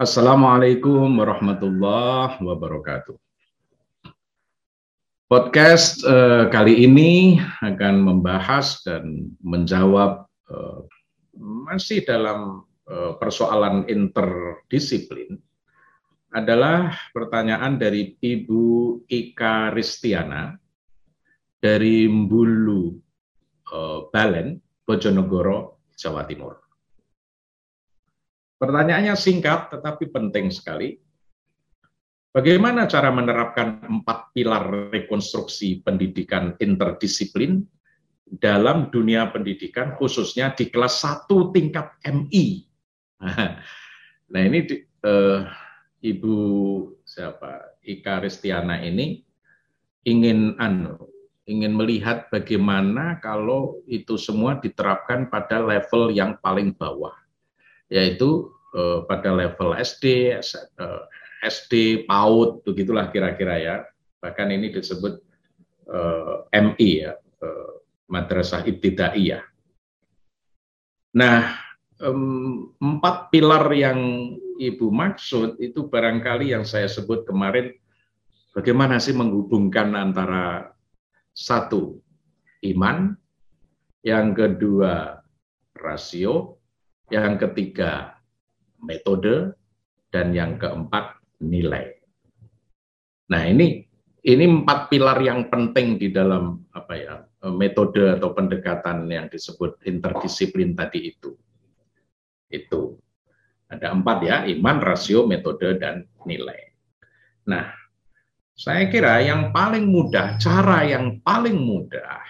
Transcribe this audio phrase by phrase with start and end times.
[0.00, 3.20] Assalamualaikum warahmatullahi wabarakatuh.
[5.28, 10.80] Podcast eh, kali ini akan membahas dan menjawab eh,
[11.36, 15.36] masih dalam eh, persoalan interdisiplin
[16.32, 20.56] adalah pertanyaan dari Ibu Ika Ristiana
[21.60, 22.96] dari Mbulu
[23.68, 26.69] eh, Balen, Bojonegoro, Jawa Timur.
[28.60, 31.00] Pertanyaannya singkat tetapi penting sekali.
[32.30, 37.64] Bagaimana cara menerapkan empat pilar rekonstruksi pendidikan interdisiplin
[38.22, 42.46] dalam dunia pendidikan khususnya di kelas 1 tingkat MI?
[44.30, 44.62] Nah ini
[45.02, 45.40] eh,
[46.06, 46.36] Ibu
[47.02, 49.18] siapa Ika Ristiana ini
[50.06, 51.10] ingin anu
[51.50, 57.10] ingin melihat bagaimana kalau itu semua diterapkan pada level yang paling bawah
[57.90, 61.02] yaitu uh, pada level SD, uh, eh,
[61.42, 63.76] SD, PAUD, begitulah kira-kira ya.
[64.22, 65.18] Bahkan ini disebut
[65.90, 67.72] eh, MI ya, uh,
[68.06, 69.42] Madrasah Ibtidaiyah.
[71.10, 71.58] Nah,
[72.78, 73.98] empat pilar yang
[74.60, 77.72] Ibu maksud itu barangkali yang saya sebut kemarin,
[78.52, 80.76] bagaimana sih menghubungkan antara
[81.32, 81.98] satu
[82.68, 83.16] iman,
[84.04, 85.24] yang kedua
[85.72, 86.59] rasio,
[87.12, 88.16] yang ketiga
[88.80, 89.54] metode,
[90.10, 91.94] dan yang keempat nilai.
[93.30, 93.86] Nah ini
[94.26, 97.14] ini empat pilar yang penting di dalam apa ya
[97.54, 101.32] metode atau pendekatan yang disebut interdisiplin tadi itu.
[102.50, 102.98] Itu
[103.70, 106.74] ada empat ya iman, rasio, metode, dan nilai.
[107.46, 107.70] Nah
[108.58, 112.20] saya kira yang paling mudah, cara yang paling mudah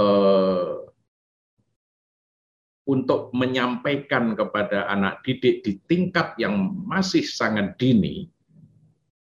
[0.00, 0.87] eh,
[2.88, 8.32] untuk menyampaikan kepada anak didik di tingkat yang masih sangat dini,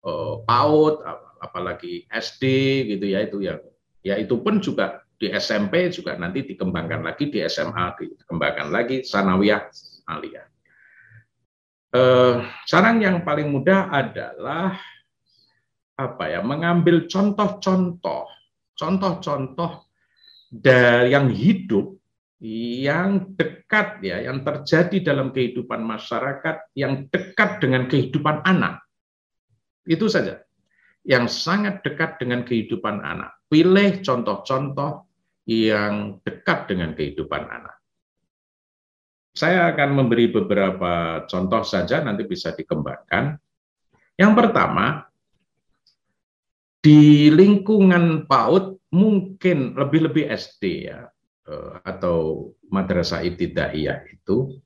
[0.06, 1.02] uh, PAUD,
[1.42, 2.44] apalagi SD
[2.94, 3.58] gitu ya itu ya,
[4.06, 9.66] ya itu pun juga di SMP juga nanti dikembangkan lagi di SMA dikembangkan lagi sanawiyah
[10.14, 10.46] aliyah.
[11.96, 14.78] Uh, saran yang paling mudah adalah
[15.96, 18.28] apa ya mengambil contoh-contoh,
[18.76, 19.88] contoh-contoh
[20.52, 21.96] dari yang hidup
[22.86, 28.86] yang dekat ya, yang terjadi dalam kehidupan masyarakat, yang dekat dengan kehidupan anak.
[29.86, 30.42] Itu saja.
[31.06, 33.38] Yang sangat dekat dengan kehidupan anak.
[33.50, 35.06] Pilih contoh-contoh
[35.46, 37.78] yang dekat dengan kehidupan anak.
[39.36, 43.36] Saya akan memberi beberapa contoh saja, nanti bisa dikembangkan.
[44.16, 45.06] Yang pertama,
[46.80, 51.12] di lingkungan PAUD mungkin lebih-lebih SD ya,
[51.86, 54.58] atau madrasah ibtidaiyah itu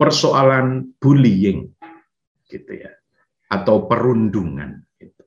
[0.00, 1.68] persoalan bullying
[2.48, 2.90] gitu ya
[3.52, 5.22] atau perundungan gitu.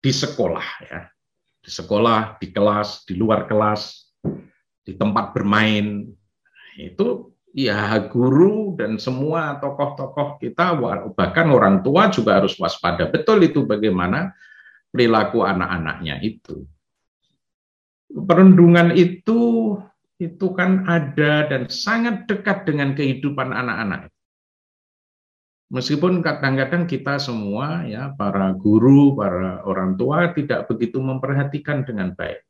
[0.00, 1.00] di sekolah ya.
[1.58, 4.08] Di sekolah di kelas di luar kelas
[4.80, 6.08] di tempat bermain
[6.80, 10.78] itu ya guru dan semua tokoh-tokoh kita
[11.12, 13.12] bahkan orang tua juga harus waspada.
[13.12, 14.32] Betul itu bagaimana
[14.88, 16.64] perilaku anak-anaknya itu
[18.12, 19.74] perundungan itu
[20.18, 24.10] itu kan ada dan sangat dekat dengan kehidupan anak-anak.
[25.68, 32.40] Meskipun kadang-kadang kita semua ya para guru, para orang tua tidak begitu memperhatikan dengan baik.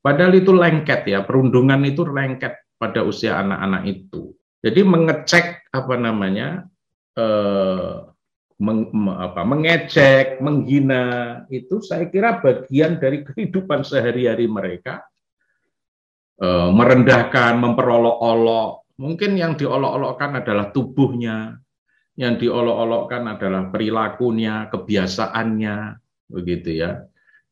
[0.00, 4.32] Padahal itu lengket ya, perundungan itu lengket pada usia anak-anak itu.
[4.64, 6.64] Jadi mengecek apa namanya
[7.18, 8.09] eh,
[8.60, 11.02] meng, apa, mengecek, menghina
[11.48, 15.00] itu saya kira bagian dari kehidupan sehari-hari mereka.
[16.36, 18.84] E, merendahkan, memperolok-olok.
[19.00, 21.56] Mungkin yang diolok-olokkan adalah tubuhnya,
[22.20, 25.76] yang diolok-olokkan adalah perilakunya, kebiasaannya,
[26.28, 27.00] begitu ya.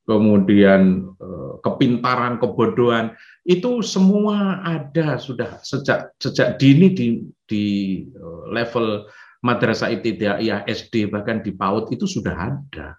[0.04, 1.28] Kemudian e,
[1.64, 3.16] kepintaran, kebodohan
[3.49, 7.08] itu semua ada sudah sejak sejak dini di
[7.49, 7.64] di
[8.12, 9.08] e, level
[9.43, 12.99] madrasah ibtidaiyah SD bahkan di PAUD itu sudah ada.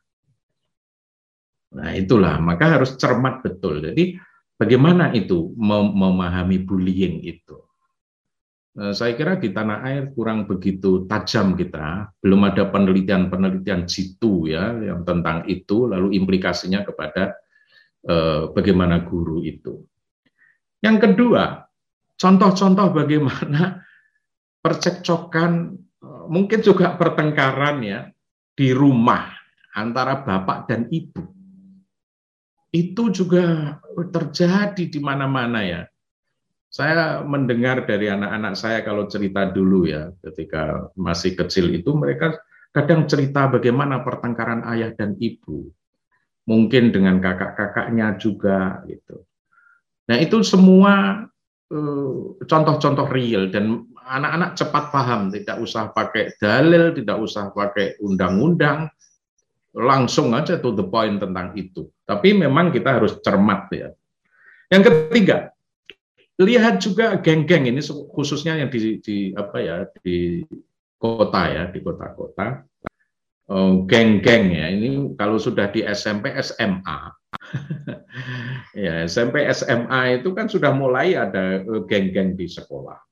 [1.70, 3.84] Nah, itulah maka harus cermat betul.
[3.84, 4.18] Jadi
[4.58, 7.60] bagaimana itu mem memahami bullying itu?
[8.80, 14.72] Nah, saya kira di tanah air kurang begitu tajam kita, belum ada penelitian-penelitian jitu ya
[14.80, 17.36] yang tentang itu, lalu implikasinya kepada
[18.08, 19.84] eh, bagaimana guru itu.
[20.80, 21.68] Yang kedua,
[22.16, 23.84] contoh-contoh bagaimana
[24.64, 25.76] percekcokan
[26.30, 28.14] mungkin juga pertengkaran ya
[28.54, 29.34] di rumah
[29.74, 31.26] antara bapak dan ibu.
[32.70, 33.76] Itu juga
[34.14, 35.82] terjadi di mana-mana ya.
[36.70, 42.38] Saya mendengar dari anak-anak saya kalau cerita dulu ya, ketika masih kecil itu mereka
[42.70, 45.74] kadang cerita bagaimana pertengkaran ayah dan ibu.
[46.46, 49.26] Mungkin dengan kakak-kakaknya juga gitu.
[50.10, 51.26] Nah, itu semua
[51.74, 58.90] eh, contoh-contoh real dan anak-anak cepat paham, tidak usah pakai dalil, tidak usah pakai undang-undang,
[59.78, 61.86] langsung aja to the point tentang itu.
[62.10, 63.94] Tapi memang kita harus cermat ya.
[64.74, 65.54] Yang ketiga,
[66.42, 70.42] lihat juga geng-geng ini khususnya yang di, di apa ya di
[70.98, 72.66] kota ya di kota-kota.
[73.50, 74.70] Oh, geng-geng ya.
[74.74, 77.00] Ini kalau sudah di SMP SMA
[78.86, 83.09] ya SMP SMA itu kan sudah mulai ada eh, geng-geng di sekolah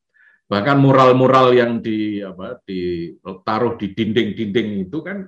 [0.48, 5.28] bahkan mural-mural yang di apa ditaruh di dinding-dinding itu kan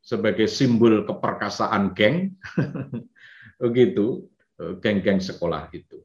[0.00, 2.32] sebagai simbol keperkasaan geng.
[3.62, 4.24] Begitu
[4.56, 6.00] eh, geng-geng sekolah itu.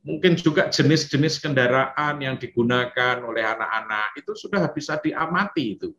[0.00, 5.92] Mungkin juga jenis-jenis kendaraan yang digunakan oleh anak-anak itu sudah bisa diamati itu.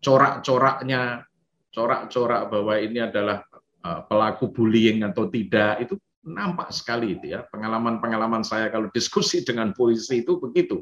[0.00, 1.28] Corak-coraknya
[1.68, 3.44] corak-corak bahwa ini adalah
[3.84, 7.44] eh, pelaku bullying atau tidak itu nampak sekali itu ya.
[7.52, 10.80] Pengalaman-pengalaman saya kalau diskusi dengan polisi itu begitu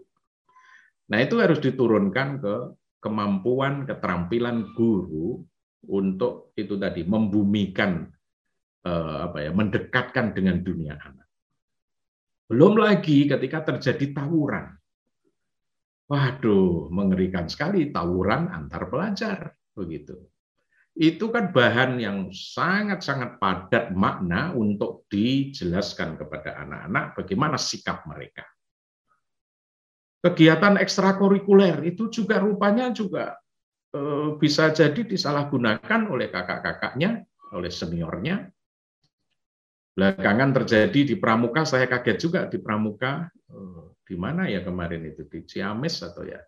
[1.10, 2.54] nah itu harus diturunkan ke
[3.02, 5.42] kemampuan keterampilan guru
[5.90, 8.06] untuk itu tadi membumikan
[8.86, 11.22] eh, apa ya mendekatkan dengan dunia anak
[12.52, 14.76] belum lagi ketika terjadi tawuran.
[16.04, 20.20] Waduh, mengerikan sekali tawuran antar pelajar begitu.
[20.92, 28.44] Itu kan bahan yang sangat-sangat padat makna untuk dijelaskan kepada anak-anak bagaimana sikap mereka.
[30.22, 33.34] Kegiatan ekstrakurikuler itu juga rupanya juga
[33.90, 38.46] eh, bisa jadi disalahgunakan oleh kakak-kakaknya, oleh seniornya,
[39.92, 45.28] Belakangan terjadi di Pramuka, saya kaget juga di Pramuka, oh, di mana ya kemarin itu?
[45.28, 46.40] Di Ciamis atau ya?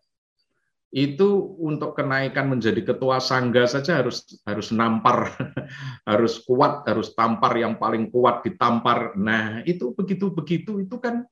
[0.88, 5.37] Itu untuk kenaikan menjadi ketua sangga saja harus harus nampar,
[6.09, 9.12] harus kuat, harus tampar yang paling kuat ditampar.
[9.12, 11.29] Nah itu begitu begitu itu kan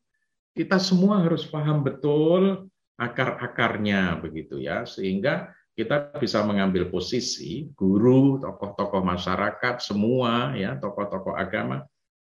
[0.53, 2.69] kita semua harus paham betul
[3.01, 11.81] akar-akarnya begitu ya sehingga kita bisa mengambil posisi guru, tokoh-tokoh masyarakat, semua ya tokoh-tokoh agama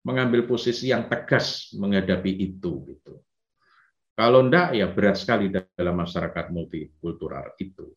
[0.04, 3.20] mengambil posisi yang tegas menghadapi itu gitu.
[4.14, 7.92] Kalau enggak ya berat sekali dalam masyarakat multikultural itu.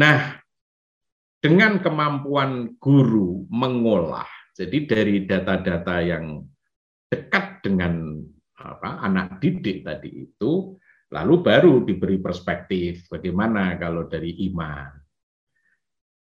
[0.00, 0.40] Nah,
[1.38, 4.26] dengan kemampuan guru mengolah,
[4.56, 6.42] jadi dari data-data yang
[7.12, 8.24] dekat dengan
[9.04, 10.72] anak didik tadi itu,
[11.12, 14.90] lalu baru diberi perspektif bagaimana kalau dari iman.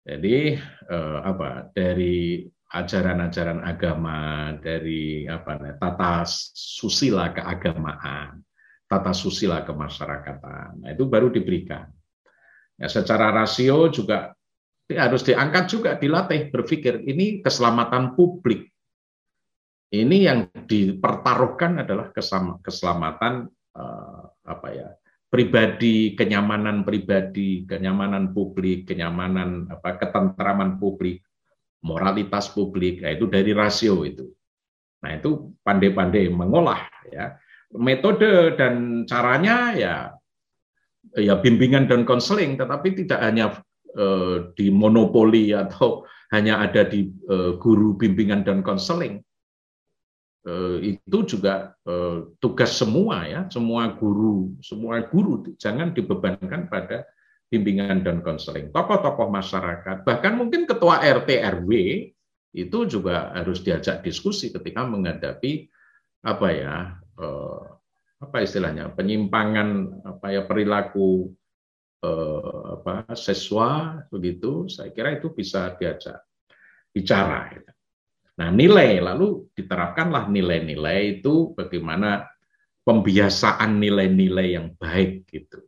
[0.04, 0.58] Jadi
[0.90, 2.44] eh, apa dari
[2.74, 8.42] ajaran-ajaran agama dari apa tata susila keagamaan,
[8.90, 10.82] tata susila kemasyarakatan.
[10.82, 11.86] Nah, itu baru diberikan.
[12.74, 14.34] Ya, secara rasio juga
[14.90, 18.73] harus diangkat juga dilatih berpikir ini keselamatan publik.
[19.94, 22.10] Ini yang dipertaruhkan adalah
[22.66, 23.46] keselamatan
[23.78, 24.90] eh, apa ya
[25.30, 31.22] pribadi, kenyamanan pribadi, kenyamanan publik, kenyamanan apa ketentraman publik
[31.84, 34.30] moralitas publik, nah itu dari rasio itu.
[35.04, 36.80] Nah itu pandai-pandai mengolah
[37.12, 37.36] ya
[37.76, 39.96] metode dan caranya ya
[41.20, 43.62] ya bimbingan dan konseling, tetapi tidak hanya
[43.94, 49.20] eh, di monopoli atau hanya ada di eh, guru bimbingan dan konseling.
[50.44, 57.08] Eh, itu juga eh, tugas semua ya, semua guru, semua guru jangan dibebankan pada
[57.48, 61.72] bimbingan dan konseling, tokoh-tokoh masyarakat, bahkan mungkin ketua RT RW
[62.60, 65.72] itu juga harus diajak diskusi ketika menghadapi
[66.28, 66.76] apa ya
[67.24, 67.64] eh,
[68.20, 71.32] apa istilahnya penyimpangan apa ya perilaku
[72.04, 76.20] apa siswa begitu saya kira itu bisa diajak
[76.92, 77.73] bicara ya.
[78.34, 82.26] Nah nilai lalu diterapkanlah nilai-nilai itu bagaimana
[82.82, 85.62] pembiasaan nilai-nilai yang baik gitu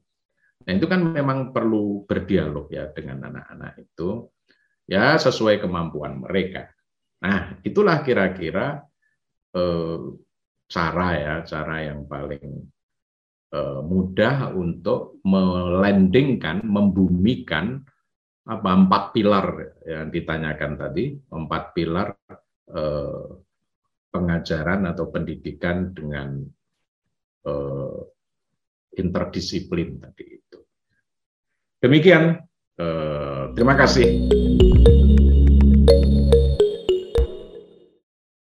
[0.65, 4.25] Nah, itu kan memang perlu berdialog ya dengan anak-anak itu
[4.89, 6.65] ya sesuai kemampuan mereka.
[7.21, 8.81] Nah, itulah kira-kira
[9.53, 9.99] eh,
[10.65, 12.65] cara ya, cara yang paling
[13.53, 17.85] eh, mudah untuk melandingkan, membumikan
[18.45, 19.45] apa empat pilar
[19.85, 22.09] yang ditanyakan tadi, empat pilar
[22.71, 23.27] eh,
[24.09, 26.39] pengajaran atau pendidikan dengan
[27.45, 27.99] eh,
[28.95, 30.59] interdisiplin tadi itu.
[31.83, 32.39] Demikian,
[32.79, 34.07] eh, terima kasih.